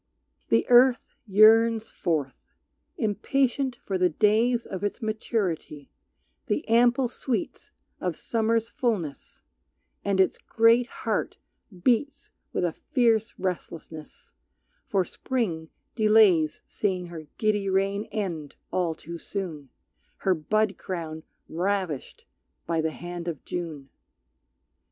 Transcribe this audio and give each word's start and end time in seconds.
The 0.49 0.65
earth 0.67 1.05
yearns 1.27 1.87
forth, 1.89 2.47
impatient 2.97 3.75
for 3.75 3.99
the 3.99 4.09
days 4.09 4.65
Of 4.65 4.83
its 4.83 4.99
maturity, 4.99 5.91
the 6.47 6.67
ample 6.67 7.07
sweets 7.07 7.69
Of 7.99 8.17
Summer's 8.17 8.67
fulness; 8.67 9.43
and 10.03 10.19
its 10.19 10.39
great 10.39 10.87
heart 10.87 11.37
beats 11.83 12.31
With 12.51 12.65
a 12.65 12.71
fierce 12.73 13.35
restlessness, 13.37 14.33
for 14.87 15.05
Spring 15.05 15.69
delays 15.93 16.63
Seeing 16.65 17.05
her 17.09 17.27
giddy 17.37 17.69
reign 17.69 18.05
end 18.05 18.55
all 18.71 18.95
too 18.95 19.19
soon, 19.19 19.69
Her 20.17 20.33
bud 20.33 20.79
crown 20.79 21.21
ravished 21.47 22.25
by 22.65 22.81
the 22.81 22.89
hand 22.89 23.27
of 23.27 23.45
June. 23.45 23.89